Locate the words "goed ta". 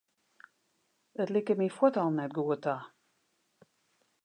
2.37-2.75